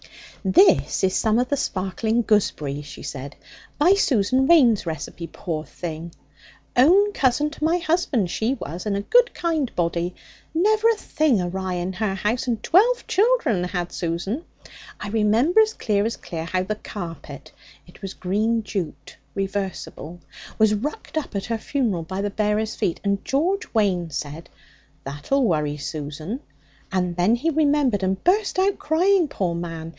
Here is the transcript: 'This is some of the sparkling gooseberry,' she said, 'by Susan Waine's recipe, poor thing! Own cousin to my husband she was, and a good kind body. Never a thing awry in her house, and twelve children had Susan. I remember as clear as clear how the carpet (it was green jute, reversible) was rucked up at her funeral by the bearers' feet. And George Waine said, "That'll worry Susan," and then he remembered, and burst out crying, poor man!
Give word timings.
'This 0.43 1.03
is 1.03 1.15
some 1.15 1.37
of 1.37 1.47
the 1.49 1.55
sparkling 1.55 2.23
gooseberry,' 2.23 2.81
she 2.81 3.03
said, 3.03 3.35
'by 3.77 3.93
Susan 3.93 4.47
Waine's 4.47 4.87
recipe, 4.87 5.27
poor 5.31 5.63
thing! 5.63 6.11
Own 6.75 7.13
cousin 7.13 7.51
to 7.51 7.63
my 7.63 7.77
husband 7.77 8.31
she 8.31 8.55
was, 8.55 8.87
and 8.87 8.97
a 8.97 9.01
good 9.01 9.31
kind 9.35 9.71
body. 9.75 10.15
Never 10.55 10.89
a 10.89 10.95
thing 10.95 11.39
awry 11.39 11.73
in 11.75 11.93
her 11.93 12.15
house, 12.15 12.47
and 12.47 12.63
twelve 12.63 13.05
children 13.05 13.63
had 13.65 13.91
Susan. 13.91 14.43
I 14.99 15.09
remember 15.09 15.61
as 15.61 15.75
clear 15.75 16.03
as 16.05 16.17
clear 16.17 16.45
how 16.45 16.63
the 16.63 16.73
carpet 16.73 17.51
(it 17.85 18.01
was 18.01 18.15
green 18.15 18.63
jute, 18.63 19.17
reversible) 19.35 20.21
was 20.57 20.73
rucked 20.73 21.19
up 21.19 21.35
at 21.35 21.45
her 21.45 21.59
funeral 21.59 22.01
by 22.01 22.21
the 22.23 22.31
bearers' 22.31 22.73
feet. 22.73 22.99
And 23.03 23.23
George 23.23 23.71
Waine 23.75 24.09
said, 24.09 24.49
"That'll 25.03 25.43
worry 25.43 25.77
Susan," 25.77 26.39
and 26.91 27.15
then 27.15 27.35
he 27.35 27.51
remembered, 27.51 28.01
and 28.01 28.23
burst 28.23 28.57
out 28.57 28.79
crying, 28.79 29.27
poor 29.27 29.53
man! 29.53 29.89